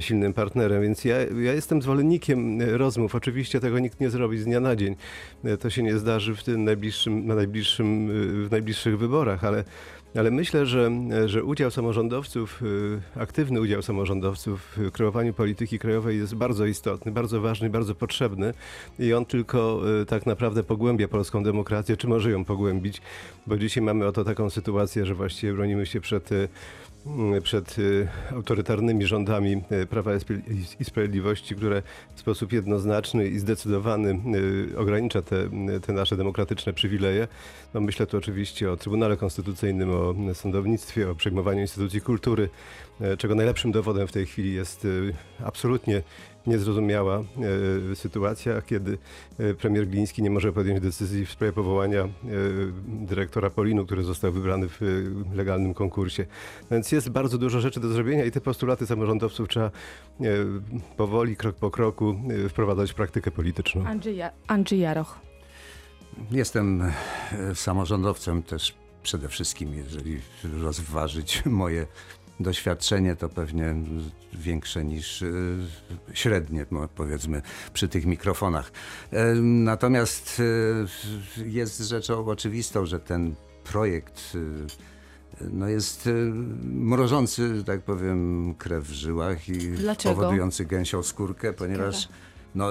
silnym 0.00 0.32
partnerem, 0.32 0.82
więc 0.82 1.04
ja, 1.04 1.16
ja 1.20 1.52
jestem 1.52 1.82
zwolennikiem 1.82 2.62
rozmów. 2.62 3.14
Oczywiście 3.14 3.60
tego 3.60 3.78
nikt 3.78 4.00
nie 4.00 4.10
zrobi 4.10 4.38
z 4.38 4.44
dnia 4.44 4.60
na 4.60 4.76
dzień. 4.76 4.96
To 5.60 5.70
się 5.70 5.82
nie 5.82 5.98
zdarzy 5.98 6.34
w 6.34 6.42
tym 6.42 6.64
najbliższym, 6.64 7.26
na 7.26 7.34
najbliższym, 7.34 8.08
w 8.46 8.50
najbliższych 8.50 8.98
wyborach, 8.98 9.44
ale 9.44 9.64
ale 10.18 10.30
myślę, 10.30 10.66
że, 10.66 10.90
że 11.26 11.44
udział 11.44 11.70
samorządowców, 11.70 12.62
y, 12.62 13.20
aktywny 13.20 13.60
udział 13.60 13.82
samorządowców 13.82 14.76
w 14.76 14.90
kreowaniu 14.90 15.34
polityki 15.34 15.78
krajowej 15.78 16.18
jest 16.18 16.34
bardzo 16.34 16.66
istotny, 16.66 17.12
bardzo 17.12 17.40
ważny, 17.40 17.70
bardzo 17.70 17.94
potrzebny 17.94 18.54
i 18.98 19.12
on 19.12 19.24
tylko 19.24 19.80
y, 20.02 20.06
tak 20.06 20.26
naprawdę 20.26 20.62
pogłębia 20.62 21.08
polską 21.08 21.44
demokrację, 21.44 21.96
czy 21.96 22.08
może 22.08 22.30
ją 22.30 22.44
pogłębić, 22.44 23.02
bo 23.46 23.56
dzisiaj 23.56 23.82
mamy 23.82 24.06
oto 24.06 24.24
taką 24.24 24.50
sytuację, 24.50 25.06
że 25.06 25.14
właściwie 25.14 25.52
bronimy 25.52 25.86
się 25.86 26.00
przed 26.00 26.32
y, 26.32 26.48
przed 27.42 27.78
y, 27.78 28.08
autorytarnymi 28.32 29.06
rządami 29.06 29.62
y, 29.82 29.86
Prawa 29.86 30.14
i 30.14 30.18
Spra- 30.18 30.40
i 30.80 30.84
Sprawiedliwości, 30.84 31.54
które 31.56 31.82
w 32.14 32.20
sposób 32.20 32.52
jednoznaczny 32.52 33.28
i 33.28 33.38
zdecydowany 33.38 34.20
y, 34.72 34.78
ogranicza 34.78 35.22
te, 35.22 35.48
te 35.86 35.92
nasze 35.92 36.16
demokratyczne 36.16 36.72
przywileje. 36.72 37.28
No 37.74 37.80
myślę 37.80 38.06
tu 38.06 38.18
oczywiście 38.18 38.72
o 38.72 38.76
Trybunale 38.76 39.16
Konstytucyjnym, 39.16 39.90
o 39.90 40.14
sądownictwie, 40.34 41.10
o 41.10 41.14
przejmowaniu 41.14 41.60
instytucji 41.60 42.00
kultury, 42.00 42.48
czego 43.18 43.34
najlepszym 43.34 43.72
dowodem 43.72 44.06
w 44.06 44.12
tej 44.12 44.26
chwili 44.26 44.54
jest 44.54 44.84
y, 44.84 45.14
absolutnie 45.44 46.02
niezrozumiała 46.46 47.24
e, 47.92 47.96
sytuacja, 47.96 48.62
kiedy 48.62 48.98
e, 49.38 49.54
premier 49.54 49.88
Gliński 49.88 50.22
nie 50.22 50.30
może 50.30 50.52
podjąć 50.52 50.80
decyzji 50.80 51.26
w 51.26 51.30
sprawie 51.30 51.52
powołania 51.52 52.00
e, 52.00 52.08
dyrektora 52.86 53.50
Polinu, 53.50 53.86
który 53.86 54.02
został 54.02 54.32
wybrany 54.32 54.68
w 54.68 54.80
legalnym 55.34 55.74
konkursie. 55.74 56.26
Więc 56.70 56.92
jest 56.92 57.10
bardzo 57.10 57.38
dużo 57.38 57.60
rzeczy 57.60 57.80
do 57.80 57.88
zrobienia 57.88 58.24
i 58.24 58.30
te 58.30 58.40
postulaty 58.40 58.86
samorządowców 58.86 59.48
trzeba 59.48 59.70
powoli, 60.96 61.36
krok 61.36 61.56
po 61.56 61.70
kroku 61.70 62.16
wprowadzać 62.48 62.92
w 62.92 62.94
praktykę 62.94 63.30
polityczną. 63.30 63.86
Andrzej, 63.86 64.20
Andrzej 64.46 64.78
Jaroch. 64.78 65.20
Jestem 66.30 66.82
samorządowcem 67.54 68.42
też 68.42 68.74
przede 69.02 69.28
wszystkim, 69.28 69.74
jeżeli 69.74 70.20
rozważyć 70.60 71.42
moje 71.46 71.86
doświadczenie, 72.40 73.16
to 73.16 73.28
pewnie 73.28 73.74
większe 74.32 74.84
niż 74.84 75.22
e, 75.22 75.26
średnie, 76.12 76.66
powiedzmy, 76.94 77.42
przy 77.72 77.88
tych 77.88 78.06
mikrofonach. 78.06 78.72
E, 79.12 79.34
Natomiast 79.42 80.42
e, 81.38 81.44
jest 81.48 81.80
rzeczą 81.80 82.26
oczywistą, 82.26 82.86
że 82.86 83.00
ten 83.00 83.34
projekt 83.64 84.32
e, 84.34 84.84
no 85.50 85.68
jest 85.68 86.08
mrożący, 86.62 87.56
że 87.56 87.64
tak 87.64 87.82
powiem, 87.82 88.54
krew 88.58 88.84
w 88.84 88.92
żyłach 88.92 89.48
i 89.48 89.58
Dlaczego? 89.58 90.14
powodujący 90.14 90.64
gęsią 90.64 91.02
skórkę, 91.02 91.52
ponieważ 91.52 92.08
no, 92.54 92.68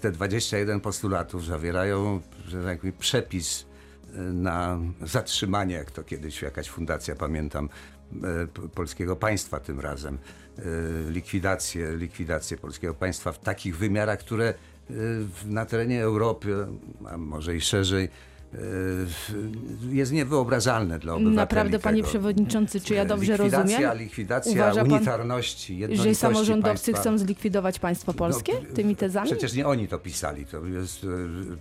te 0.00 0.12
21 0.12 0.80
postulatów 0.80 1.44
zawierają, 1.44 2.20
że 2.48 2.64
tak 2.64 2.78
powiem, 2.78 2.94
przepis 2.98 3.66
na 4.32 4.78
zatrzymanie, 5.02 5.74
jak 5.74 5.90
to 5.90 6.02
kiedyś 6.02 6.42
jakaś 6.42 6.68
fundacja, 6.68 7.16
pamiętam, 7.16 7.68
polskiego 8.74 9.16
państwa 9.16 9.60
tym 9.60 9.80
razem, 9.80 10.18
e, 10.58 10.62
likwidację, 11.10 11.96
likwidację 11.96 12.56
polskiego 12.56 12.94
państwa 12.94 13.32
w 13.32 13.38
takich 13.38 13.78
wymiarach, 13.78 14.18
które 14.18 14.48
e, 14.48 14.94
na 15.44 15.66
terenie 15.66 16.02
Europy, 16.02 16.66
a 17.06 17.16
może 17.16 17.56
i 17.56 17.60
szerzej, 17.60 18.04
e, 18.04 18.35
jest 19.90 20.12
niewyobrażalne 20.12 20.98
dla 20.98 21.12
obywateli. 21.14 21.36
Naprawdę, 21.36 21.78
panie 21.78 21.96
tego. 21.96 22.08
przewodniczący, 22.08 22.80
czy 22.80 22.94
ja 22.94 23.04
dobrze 23.04 23.32
likwidacja, 23.32 23.78
rozumiem, 23.78 23.98
Likwidacja 23.98 24.52
Uważa 24.52 24.80
pan, 24.84 24.92
unitarności, 24.92 25.74
że 25.74 25.80
jednolitości 25.80 26.14
samorządowcy 26.14 26.92
państwa. 26.92 27.10
chcą 27.10 27.18
zlikwidować 27.18 27.78
państwo 27.78 28.12
polskie 28.12 28.52
No, 28.52 28.74
tymi 28.76 28.96
tezami? 28.96 29.26
Przecież 29.26 29.52
nie 29.54 29.66
oni 29.66 29.88
to 29.88 29.98
pisali, 29.98 30.46
to 30.46 30.66
jest, 30.66 31.04
e, 31.04 31.06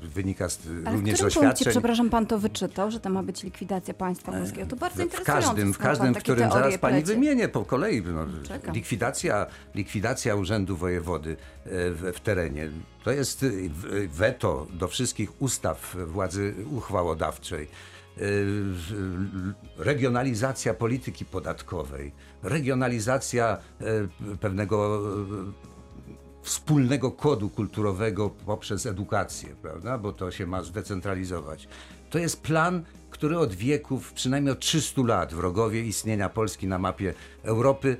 wynika 0.07 0.49
z, 0.49 0.59
Ale 0.85 0.95
również 0.95 1.19
z 1.19 1.25
którym 1.25 1.43
punkcie, 1.47 1.69
przepraszam, 1.69 2.09
pan 2.09 2.25
to 2.25 2.39
wyczytał, 2.39 2.91
że 2.91 2.99
to 2.99 3.09
ma 3.09 3.23
być 3.23 3.43
likwidacja 3.43 3.93
państwa 3.93 4.31
polskiego? 4.31 4.67
To 4.67 4.75
bardzo 4.75 4.97
w 4.97 5.05
interesujące. 5.05 5.47
każdym, 5.47 5.73
w 5.73 5.77
pan 5.77 5.87
każdym, 5.87 6.13
w 6.13 6.17
którym 6.17 6.51
zaraz 6.51 6.77
pani 6.77 7.03
plecie. 7.03 7.05
wymienię 7.19 7.49
po 7.49 7.65
kolei. 7.65 8.01
No, 8.01 8.25
likwidacja, 8.73 9.45
likwidacja 9.75 10.35
urzędu 10.35 10.77
wojewody 10.77 11.37
w, 11.65 12.11
w 12.15 12.19
terenie. 12.19 12.69
To 13.05 13.11
jest 13.11 13.43
e, 13.43 13.47
w- 13.69 14.15
weto 14.15 14.67
do 14.73 14.87
wszystkich 14.87 15.41
ustaw 15.41 15.95
władzy 16.07 16.55
uchwałodawczej. 16.71 17.67
W- 18.17 19.51
Regionalizacja 19.77 20.73
polityki 20.73 21.25
podatkowej, 21.25 22.11
regionalizacja 22.43 23.57
pewnego 24.41 25.01
wspólnego 26.43 27.11
kodu 27.11 27.49
kulturowego 27.49 28.29
poprzez 28.29 28.85
edukację, 28.85 29.55
prawda? 29.61 29.97
Bo 29.97 30.13
to 30.13 30.31
się 30.31 30.47
ma 30.47 30.63
zdecentralizować. 30.63 31.67
To 32.09 32.19
jest 32.19 32.41
plan, 32.41 32.83
który 33.09 33.37
od 33.39 33.53
wieków, 33.53 34.13
przynajmniej 34.13 34.51
od 34.53 34.59
300 34.59 35.01
lat, 35.01 35.33
wrogowie 35.33 35.81
istnienia 35.81 36.29
Polski 36.29 36.67
na 36.67 36.77
mapie 36.79 37.13
Europy 37.43 37.97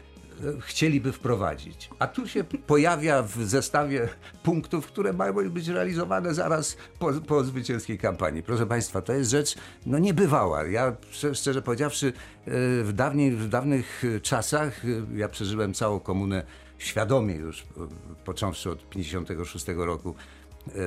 chcieliby 0.60 1.12
wprowadzić. 1.12 1.90
A 2.00 2.08
tu 2.08 2.28
się 2.28 2.44
pojawia 2.44 3.24
w 3.24 3.44
zestawie 3.44 4.10
punktów, 4.44 4.88
które 4.88 5.14
mają 5.14 5.50
być 5.50 5.68
realizowane 5.68 6.34
zaraz 6.34 6.78
po, 7.00 7.14
po 7.14 7.44
zwycięskiej 7.44 7.98
kampanii. 7.98 8.44
Proszę 8.44 8.66
Państwa, 8.66 9.02
to 9.02 9.14
jest 9.14 9.32
rzecz 9.32 9.56
no, 9.86 10.00
niebywała. 10.00 10.64
Ja 10.64 10.96
szczerze, 11.34 11.62
powiedziawszy, 11.62 12.08
e, 12.08 12.14
w, 12.84 12.94
dawniej, 12.94 13.32
w 13.32 13.50
dawnych 13.50 14.04
czasach, 14.22 14.86
e, 14.86 15.18
ja 15.18 15.30
przeżyłem 15.30 15.74
całą 15.74 16.00
komunę 16.00 16.44
świadomie 16.78 17.36
już, 17.36 17.62
e, 17.62 17.66
począwszy 18.26 18.72
od 18.72 18.90
56 18.90 19.66
roku, 19.86 20.16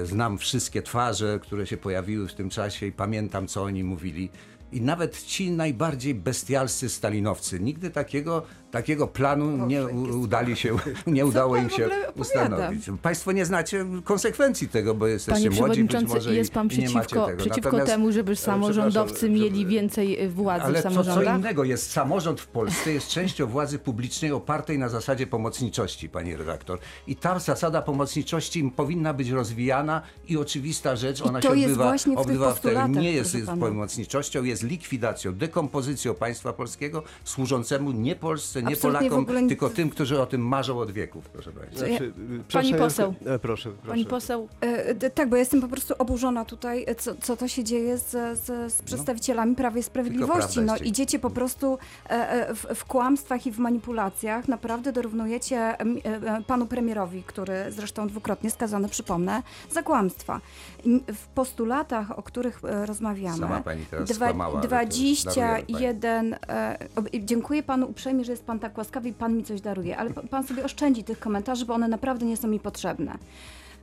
znam 0.05 0.39
wszystkie 0.39 0.83
twarze, 0.83 1.39
które 1.43 1.67
się 1.67 1.77
pojawiły 1.77 2.29
w 2.29 2.35
tym 2.35 2.51
czasie 2.51 2.87
i 2.87 2.93
pamiętam, 2.93 3.49
co 3.49 3.63
oni 3.63 3.85
mówili. 3.85 4.31
I 4.73 4.81
nawet 4.81 5.23
ci 5.23 5.51
najbardziej 5.51 6.15
bestialscy 6.15 6.89
stalinowcy 6.89 7.61
nigdy 7.61 7.91
takiego, 7.91 8.43
takiego 8.71 9.07
planu 9.09 9.67
nie 9.67 9.87
u, 9.87 10.21
udali 10.21 10.57
się, 10.57 10.77
nie 11.07 11.27
udało 11.27 11.57
im 11.57 11.71
się 11.71 11.89
ustanowić. 12.17 12.87
Państwo 13.03 13.33
nie 13.33 13.45
znacie 13.45 13.87
konsekwencji 14.05 14.69
tego, 14.69 14.95
bo 14.95 15.07
jesteście 15.07 15.33
Panie 15.51 15.61
młodzi, 15.61 15.83
być 15.83 15.89
przewodniczący, 15.91 16.15
może 16.15 16.35
jest 16.35 16.53
pan 16.53 16.69
i, 16.69 16.75
i 16.75 16.79
nie 16.79 16.85
macie 16.85 16.99
przeciwko, 17.01 17.27
tego. 17.27 17.39
przeciwko 17.39 17.71
Natomiast- 17.71 17.87
temu, 17.93 18.13
żeby 18.13 18.37
samorządowcy 18.37 19.15
przepraszam, 19.15 19.35
mieli 19.45 19.59
żeby- 19.59 19.71
więcej 19.71 20.29
władzy 20.29 20.65
ale 20.65 20.81
w 20.81 20.83
co, 20.83 20.89
co 20.89 20.95
samorządach? 21.05 21.39
innego 21.39 21.65
jest 21.65 21.91
samorząd 21.91 22.41
w 22.41 22.47
Polsce, 22.47 22.93
jest 22.93 23.09
częścią 23.09 23.47
władzy 23.47 23.79
publicznej 23.79 24.33
opartej 24.33 24.79
na 24.79 24.89
zasadzie 24.89 25.27
pomocniczości, 25.27 26.09
pani 26.09 26.37
redaktor. 26.37 26.79
I 27.07 27.17
ta 27.17 27.39
zasada 27.39 27.83
pomocniczości 27.83 28.73
powinna 28.77 29.15
być 29.15 29.31
rozwijana 29.31 30.03
i 30.29 30.37
oczywista 30.37 30.97
rzecz, 30.97 31.23
ona 31.23 31.41
to 31.41 31.49
się 31.55 31.61
jest 31.61 31.73
odbywa, 31.73 31.85
właśnie 31.85 32.13
w 32.13 32.17
tych 32.17 32.25
odbywa 32.27 32.51
w 32.51 32.53
postulatach, 32.53 32.91
Nie 32.91 33.13
jest 33.13 33.37
pomocniczością, 33.61 34.45
jest 34.45 34.63
likwidacją, 34.63 35.35
dekompozycją 35.35 36.15
państwa 36.15 36.53
polskiego 36.53 37.03
służącemu 37.25 37.93
nie 37.93 38.17
Polsce, 38.17 38.58
nie 38.63 38.69
Absolutnie 38.75 39.11
Polakom, 39.11 39.43
nie- 39.43 39.49
tylko 39.49 39.71
tym, 39.71 39.91
którzy 39.91 40.21
o 40.23 40.27
tym 40.27 40.41
marzą 40.49 40.79
od 40.79 40.91
wieków, 40.91 41.29
proszę 41.29 41.53
państwa. 41.53 41.87
Ja- 41.87 41.91
Znaczy, 41.99 42.05
y, 42.05 42.43
proszę, 42.49 42.75
poseł. 42.79 43.15
E, 43.27 43.39
proszę, 43.39 43.71
proszę. 43.71 43.89
Pani 43.89 44.05
poseł, 44.07 44.49
E, 44.61 45.11
Tak, 45.11 45.29
bo 45.29 45.37
ja 45.37 45.41
jestem 45.41 45.61
po 45.61 45.69
prostu 45.69 45.95
oburzona 45.99 46.45
tutaj, 46.45 46.85
e, 46.87 46.95
co, 46.95 47.15
co 47.15 47.37
to 47.37 47.49
się 47.49 47.65
dzieje 47.65 47.99
z, 47.99 48.11
z, 48.39 48.73
z 48.73 48.83
przedstawicielami 48.83 49.55
Prawa 49.55 49.79
i 49.79 49.83
Sprawiedliwości. 49.83 50.61
No, 50.61 50.77
idziecie 50.77 51.19
po 51.19 51.31
prostu 51.31 51.79
e, 52.09 52.55
w, 52.55 52.67
w 52.75 52.85
kłamstwach 52.85 53.47
i 53.47 53.53
w 53.53 53.59
manipulacjach. 53.59 54.49
Naprawdę 54.49 54.93
dorównujecie 54.93 55.57
e, 55.57 55.79
e, 55.81 56.43
panu 56.47 56.67
premierowi, 56.67 57.23
który 57.27 57.55
zresztą 57.69 58.09
dwukrotnie 58.09 58.51
skazany, 58.51 58.89
przypomnę, 58.89 59.43
za 59.71 59.83
kłamstwa. 59.83 60.41
W 61.15 61.27
postulatach, 61.35 62.19
o 62.19 62.23
których 62.23 62.61
rozmawiamy, 62.63 63.39
Sama 63.39 63.61
pani 63.61 63.85
teraz 63.91 64.09
dwa- 64.11 64.15
skłamała. 64.27 64.35
mała, 64.51 64.61
ale 64.61 64.69
to 64.69 64.85
już 64.85 65.25
darujemy 65.25 65.57
pani. 65.57 65.67
21. 65.67 66.35
E, 66.49 66.79
ob- 66.97 67.09
dziękuję 67.25 67.63
panu 67.63 67.87
uprzejmie, 67.91 68.25
że 68.25 68.33
jest 68.33 68.47
pan 68.49 68.59
tak 68.59 68.79
łaskawy 68.79 69.09
i 69.09 69.13
pan 69.13 69.37
mi 69.37 69.45
coś 69.45 69.61
daruje, 69.61 69.97
ale 69.97 70.11
pa- 70.11 70.23
pan 70.23 70.47
sobie 70.47 70.65
oszczędzi 70.65 71.05
tych 71.05 71.19
komentarzy, 71.21 71.67
bo 71.67 71.75
one 71.75 71.89
naprawdę 71.89 72.27
nie 72.27 72.37
są 72.37 72.49
mi 72.49 72.61
potrzebne. 72.61 73.19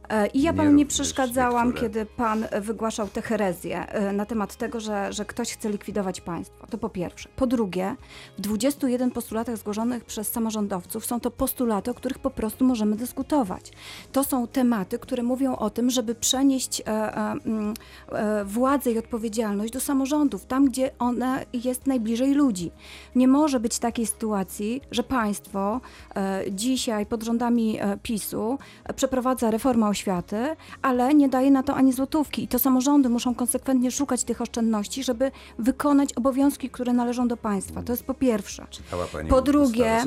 E, 0.10 0.28
I 0.28 0.42
ja 0.42 0.54
panu 0.54 0.72
nie 0.72 0.86
przeszkadzałam, 0.86 1.68
niektóre. 1.68 1.90
kiedy 1.90 2.06
pan 2.06 2.46
wygłaszał 2.62 3.08
te 3.08 3.22
herezje 3.22 3.88
e, 3.88 4.14
na 4.14 4.26
temat 4.26 4.56
tego, 4.56 4.80
że, 4.80 5.14
że 5.14 5.26
ktoś 5.26 5.54
chce 5.54 5.70
likwidować 5.70 6.22
państwo. 6.22 6.68
To 6.68 6.78
po 6.78 6.90
pierwsze. 6.90 7.30
Po 7.36 7.48
drugie, 7.48 7.96
w 8.38 8.42
21 8.42 9.12
postulatach 9.12 9.58
zgłoszonych 9.58 10.06
przez 10.06 10.32
samorządowców 10.32 11.06
są 11.06 11.20
to 11.20 11.32
postulaty, 11.32 11.92
o 11.92 11.94
których 11.94 12.20
po 12.20 12.30
prostu 12.30 12.66
możemy 12.66 12.96
dyskutować. 12.96 13.72
To 14.12 14.24
są 14.24 14.48
tematy, 14.48 15.00
które 15.00 15.24
mówią 15.24 15.56
o 15.56 15.70
tym, 15.70 15.90
żeby 15.90 16.16
przenieść 16.16 16.82
e, 16.82 16.86
e, 16.88 17.32
mm, 17.46 17.74
władzę 18.46 18.92
i 18.92 18.98
odpowiedzialność 18.98 19.74
do 19.74 19.80
samorządów, 19.80 20.46
tam 20.46 20.66
gdzie 20.66 20.92
ona 21.00 21.40
jest 21.54 21.88
najbliżej 21.88 22.34
ludzi. 22.34 22.72
Nie 23.16 23.28
może 23.28 23.60
być 23.60 23.80
takiej 23.80 24.06
sytuacji, 24.06 24.82
że 24.92 25.04
państwo 25.04 25.82
e, 26.16 26.44
dzisiaj 26.52 27.06
pod 27.06 27.24
rządami 27.24 27.80
PiSu 28.04 28.58
przeprowadza 28.96 29.52
reformę 29.52 29.95
oświaty, 29.96 30.56
ale 30.82 31.14
nie 31.14 31.30
daje 31.30 31.52
na 31.52 31.64
to 31.64 31.76
ani 31.76 31.94
złotówki. 31.94 32.44
I 32.44 32.48
to 32.48 32.60
samorządy 32.60 33.10
muszą 33.10 33.36
konsekwentnie 33.36 33.92
szukać 33.92 34.24
tych 34.24 34.42
oszczędności, 34.42 35.04
żeby 35.04 35.32
wykonać 35.60 36.14
obowiązki, 36.14 36.70
które 36.70 36.94
należą 36.94 37.28
do 37.28 37.38
państwa. 37.38 37.84
To 37.84 37.94
jest 37.94 38.04
po 38.04 38.14
pierwsze. 38.14 38.68
Czytała 38.70 39.06
pani 39.06 39.30
Po 39.30 39.42
drugie-? 39.42 40.04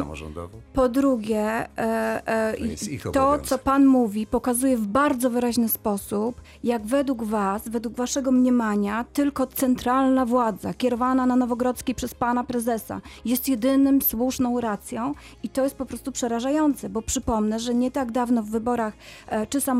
Po 0.73 0.89
drugie, 0.89 1.43
e, 1.43 2.23
e, 2.27 2.55
To 3.13 3.13
to, 3.13 3.39
co 3.39 3.59
Pan 3.59 3.87
mówi, 3.87 4.27
pokazuje 4.27 4.77
w 4.77 4.87
bardzo 4.87 5.31
wyraźny 5.31 5.69
sposób, 5.69 6.41
jak 6.65 6.87
według 6.87 7.25
Was, 7.25 7.69
według 7.69 7.97
Waszego 7.97 8.33
mniemania, 8.33 9.05
tylko 9.13 9.47
centralna 9.47 10.27
władza, 10.27 10.75
kierowana 10.75 11.27
na 11.27 11.37
Nowogrodzkiej 11.37 11.95
przez 11.95 12.15
Pana 12.15 12.45
Prezesa, 12.45 13.01
jest 13.25 13.49
jedynym 13.49 14.03
słuszną 14.03 14.61
racją 14.61 15.15
i 15.43 15.49
to 15.49 15.65
jest 15.65 15.77
po 15.77 15.87
prostu 15.87 16.13
przerażające, 16.13 16.89
bo 16.89 17.03
przypomnę, 17.03 17.61
że 17.61 17.75
nie 17.75 17.91
tak 17.91 18.13
dawno 18.13 18.43
w 18.43 18.51
wyborach 18.51 18.95
e, 19.29 19.47
czy 19.47 19.61
samorządowych, 19.61 19.78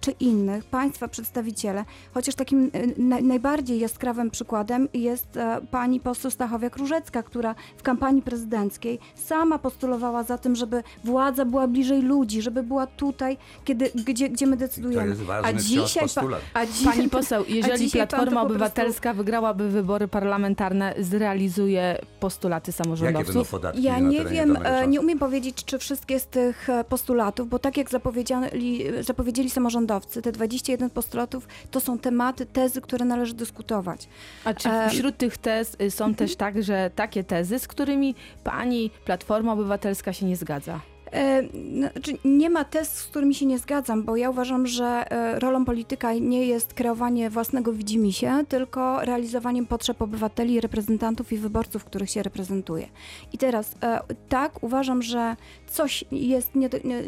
czy 0.00 0.10
innych, 0.10 0.64
Państwa 0.64 1.08
przedstawiciele, 1.08 1.84
chociaż 2.14 2.34
takim 2.34 2.70
e, 2.72 2.86
na, 3.02 3.20
najbardziej 3.20 3.80
jaskrawym 3.80 4.30
przykładem 4.30 4.88
jest 4.94 5.36
e, 5.36 5.60
Pani 5.70 6.00
poseł 6.00 6.30
Stachowiak-Różecka, 6.30 7.22
która 7.22 7.54
w 7.76 7.82
kampanii 7.82 8.22
prezydenckiej 8.22 8.98
sama 9.14 9.58
postulowała 9.58 10.22
za 10.22 10.38
tym, 10.38 10.56
żeby 10.56 10.82
władza 11.04 11.44
była 11.44 11.68
bliżej 11.68 12.02
ludzi, 12.02 12.42
żeby 12.42 12.62
była 12.62 12.86
tutaj, 12.86 13.36
kiedy, 13.64 13.90
gdzie, 13.94 14.28
gdzie 14.28 14.46
my 14.46 14.56
decydujemy. 14.56 15.08
jest 15.08 15.22
ważny 15.22 15.48
a 15.48 15.52
dzisiaj, 15.52 15.88
pa, 15.94 16.00
postulat. 16.00 16.40
a 16.54 16.66
dzi- 16.66 16.84
Pani 16.84 17.08
poseł, 17.08 17.44
jeżeli 17.48 17.90
to 17.90 17.92
Platforma 17.92 18.24
po 18.26 18.30
prostu- 18.32 18.46
Obywatelska 18.46 19.14
wygrałaby 19.14 19.68
wybory 19.70 20.08
parlamentarne, 20.08 20.94
zrealizuje 20.98 21.98
postulaty 22.20 22.72
Jakie 22.72 22.84
będą 22.88 22.96
samorządowców? 22.96 23.50
podatki 23.50 23.82
Ja 23.82 24.00
na 24.00 24.08
nie 24.08 24.24
wiem, 24.24 24.58
e, 24.64 24.86
nie 24.86 25.00
umiem 25.00 25.18
powiedzieć, 25.18 25.64
czy 25.64 25.78
wszystkie 25.78 26.20
z 26.20 26.26
tych 26.26 26.70
e, 26.70 26.84
postulatów, 26.84 27.48
bo 27.48 27.58
tak 27.58 27.76
jak 27.76 27.90
zapowiedzieli, 27.90 28.84
zapowiedzieli 29.00 29.33
samorządowcy, 29.50 30.22
te 30.22 30.32
21 30.32 30.90
postulatów 30.90 31.48
to 31.70 31.80
są 31.80 31.98
tematy, 31.98 32.46
tezy, 32.46 32.80
które 32.80 33.04
należy 33.04 33.34
dyskutować. 33.34 34.08
A 34.44 34.54
czy 34.54 34.68
E, 34.68 34.90
wśród 34.90 35.16
tych 35.16 35.38
tez 35.38 35.76
y, 35.82 35.90
są 35.90 36.14
też 36.14 36.36
także 36.36 36.90
takie 36.94 37.24
tezy, 37.24 37.58
z 37.58 37.68
którymi 37.68 38.14
pani 38.44 38.90
Platforma 39.04 39.52
Obywatelska 39.52 40.12
się 40.12 40.26
nie 40.26 40.36
zgadza? 40.36 40.80
E, 41.14 41.42
Znaczy, 41.74 42.18
nie 42.24 42.50
ma 42.50 42.64
tez, 42.64 42.92
z 42.92 43.06
którymi 43.06 43.34
się 43.34 43.46
nie 43.46 43.58
zgadzam, 43.58 44.02
bo 44.02 44.16
ja 44.16 44.30
uważam, 44.30 44.66
że 44.66 45.12
e, 45.12 45.38
rolą 45.38 45.64
polityka 45.64 46.12
nie 46.12 46.46
jest 46.46 46.74
kreowanie 46.74 47.30
własnego 47.30 47.72
widzimisię, 47.72 48.44
tylko 48.48 49.04
realizowaniem 49.04 49.66
potrzeb 49.66 50.02
obywateli, 50.02 50.60
reprezentantów 50.60 51.32
i 51.32 51.36
wyborców, 51.36 51.84
których 51.84 52.10
się 52.10 52.22
reprezentuje. 52.22 52.88
I 53.32 53.38
teraz 53.38 53.74
e, 53.82 54.00
tak, 54.28 54.62
uważam, 54.62 55.02
że 55.02 55.36
coś 55.66 56.04
jest 56.12 56.54
nie, 56.54 56.68
nie, 56.84 57.02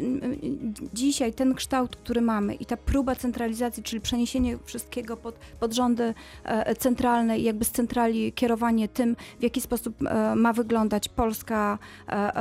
dzisiaj 0.93 1.33
ten 1.33 1.55
kształt, 1.55 1.95
który 1.95 2.21
mamy 2.21 2.55
i 2.55 2.65
ta 2.65 2.77
próba 2.77 3.15
centralizacji, 3.15 3.83
czyli 3.83 4.01
przeniesienie 4.01 4.57
wszystkiego 4.65 5.17
pod, 5.17 5.35
pod 5.59 5.73
rządy 5.73 6.13
centralne 6.79 7.39
i 7.39 7.43
jakby 7.43 7.65
z 7.65 7.71
centrali 7.71 8.33
kierowanie 8.33 8.87
tym, 8.87 9.15
w 9.39 9.43
jaki 9.43 9.61
sposób 9.61 9.95
ma 10.35 10.53
wyglądać 10.53 11.09
Polska 11.09 11.79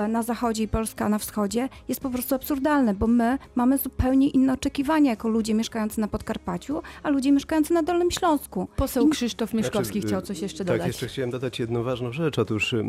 na 0.08 0.22
zachodzie 0.22 0.62
i 0.62 0.68
Polska 0.68 1.08
na 1.08 1.18
wschodzie, 1.18 1.55
jest 1.88 2.00
po 2.00 2.10
prostu 2.10 2.34
absurdalne, 2.34 2.94
bo 2.94 3.06
my 3.06 3.38
mamy 3.54 3.78
zupełnie 3.78 4.28
inne 4.28 4.52
oczekiwania 4.52 5.10
jako 5.10 5.28
ludzie 5.28 5.54
mieszkający 5.54 6.00
na 6.00 6.08
Podkarpaciu, 6.08 6.82
a 7.02 7.10
ludzie 7.10 7.32
mieszkający 7.32 7.74
na 7.74 7.82
Dolnym 7.82 8.10
Śląsku. 8.10 8.68
Poseł 8.76 9.06
I- 9.06 9.10
Krzysztof 9.10 9.54
Mieszkowski 9.54 9.92
Znaczy, 10.00 10.06
chciał 10.08 10.22
coś 10.22 10.40
jeszcze 10.40 10.58
tak, 10.64 10.66
dodać. 10.66 10.86
jeszcze 10.86 11.08
chciałem 11.08 11.30
dodać 11.30 11.58
jedną 11.58 11.82
ważną 11.82 12.12
rzecz. 12.12 12.38
Otóż 12.38 12.72
y, 12.72 12.84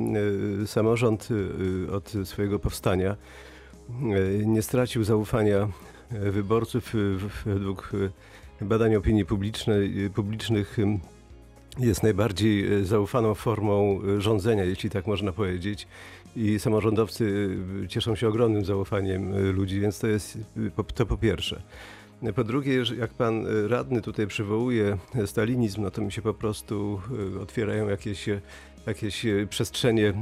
y, 0.64 0.68
samorząd 0.68 1.28
y, 1.88 1.92
od 1.94 2.14
swojego 2.24 2.60
powstania 2.60 3.16
y, 4.42 4.44
nie 4.46 4.62
stracił 4.62 5.04
zaufania 5.04 5.68
y, 6.14 6.32
wyborców 6.32 6.96
y, 6.96 6.98
w- 7.18 7.44
według 7.46 7.92
y, 8.62 8.66
badań 8.66 8.96
opinii 8.96 9.26
publicznej, 9.26 10.06
y, 10.06 10.10
publicznych. 10.10 10.78
Jest 11.80 12.04
najbardziej 12.04 12.74
y, 12.74 12.86
zaufaną 12.86 13.34
formą 13.34 14.00
y, 14.18 14.22
rządzenia, 14.22 14.64
jeśli 14.64 14.90
tak 14.90 15.08
można 15.08 15.32
powiedzieć. 15.32 15.88
I 16.36 16.60
samorządowcy 16.60 17.50
y, 17.84 17.88
cieszą 17.88 18.16
się 18.16 18.28
ogromnym 18.28 18.66
zaufaniem 18.66 19.52
ludzi, 19.52 19.80
więc 19.80 20.00
to 20.00 20.08
jest 20.08 20.38
to 20.96 21.06
po 21.06 21.18
pierwsze. 21.18 21.62
Po 22.36 22.44
drugie, 22.44 22.84
jak 22.98 23.14
pan 23.14 23.46
radny 23.68 24.02
tutaj 24.02 24.28
przywołuje 24.28 24.98
stalinizm, 25.26 25.82
no 25.82 25.92
to 25.92 26.02
mi 26.02 26.12
się 26.12 26.22
po 26.22 26.34
prostu 26.34 27.02
otwierają 27.42 27.90
jakieś, 27.90 28.26
jakieś 28.88 29.26
przestrzenie 29.50 30.14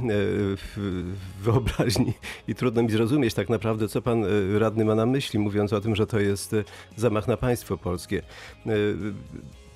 wyobraźni 1.42 2.12
i 2.48 2.54
trudno 2.54 2.82
mi 2.82 2.90
zrozumieć 2.90 3.34
tak 3.34 3.48
naprawdę, 3.48 3.88
co 3.88 4.02
pan 4.02 4.24
radny 4.58 4.84
ma 4.84 4.94
na 4.94 5.06
myśli, 5.06 5.38
mówiąc 5.38 5.72
o 5.72 5.80
tym, 5.80 5.96
że 5.96 6.06
to 6.06 6.20
jest 6.20 6.56
zamach 6.96 7.28
na 7.28 7.36
państwo 7.36 7.78
polskie. 7.78 8.22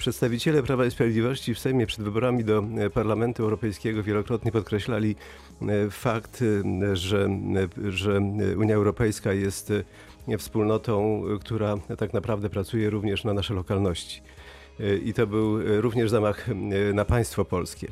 Przedstawiciele 0.01 0.63
Prawa 0.63 0.87
i 0.87 0.91
Sprawiedliwości 0.91 1.55
w 1.55 1.59
Sejmie 1.59 1.87
przed 1.87 2.05
wyborami 2.05 2.45
do 2.45 2.65
e, 2.79 2.91
Parlamentu 2.91 3.43
Europejskiego 3.43 4.03
wielokrotnie 4.03 4.53
podkreślali 4.53 5.17
e, 5.63 5.91
fakt, 5.91 6.43
e, 6.43 6.97
że, 6.97 7.29
że 7.89 8.19
Unia 8.57 8.75
Europejska 8.75 9.33
jest 9.33 9.73
wspólnotą, 10.39 11.23
która 11.41 11.77
tak 11.99 12.13
naprawdę 12.13 12.51
pracuje 12.51 12.91
również 12.91 13.25
na 13.25 13.35
nasze 13.35 13.55
lokalności. 13.55 14.23
I 15.05 15.15
to 15.15 15.27
był 15.27 15.81
również 15.81 16.11
zamach 16.11 16.47
na 16.95 17.05
państwo 17.05 17.45
polskie. 17.45 17.89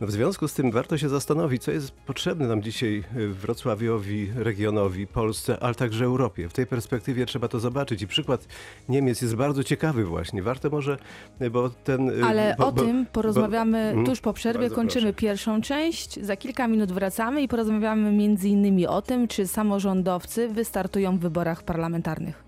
No 0.00 0.06
w 0.06 0.10
związku 0.10 0.48
z 0.48 0.54
tym 0.54 0.70
warto 0.70 0.98
się 0.98 1.08
zastanowić, 1.08 1.62
co 1.62 1.70
jest 1.70 1.92
potrzebne 1.92 2.48
nam 2.48 2.62
dzisiaj 2.62 3.04
e, 3.16 3.26
Wrocławiowi, 3.26 4.32
regionowi, 4.36 5.06
Polsce, 5.06 5.58
ale 5.60 5.74
także 5.74 6.04
Europie. 6.04 6.48
W 6.48 6.52
tej 6.52 6.66
perspektywie 6.66 7.26
trzeba 7.26 7.48
to 7.48 7.60
zobaczyć 7.60 8.02
i 8.02 8.06
przykład 8.06 8.46
Niemiec 8.88 9.22
jest 9.22 9.36
bardzo 9.36 9.64
ciekawy 9.64 10.04
właśnie. 10.04 10.42
Warto 10.42 10.70
może, 10.70 10.98
e, 11.40 11.50
bo 11.50 11.70
ten... 11.70 12.10
e, 12.22 12.24
Ale 12.26 12.54
bo, 12.58 12.66
o 12.66 12.72
bo, 12.72 12.82
tym 12.82 13.06
porozmawiamy 13.12 13.78
Mhm. 13.78 14.06
tuż 14.06 14.20
po 14.20 14.32
przerwie. 14.32 14.70
Kończymy 14.70 15.02
proszę. 15.12 15.12
pierwszą 15.26 15.60
część. 15.60 16.20
Za 16.20 16.36
kilka 16.36 16.68
minut 16.68 16.92
wracamy 16.92 17.42
i 17.42 17.48
porozmawiamy 17.48 18.12
między 18.12 18.48
innymi 18.48 18.86
o 18.86 19.02
tym, 19.02 19.28
czy 19.28 19.46
samorządowcy 19.46 20.48
wystartują 20.48 21.16
w 21.18 21.20
wyborach 21.20 21.62
parlamentarnych. 21.62 22.44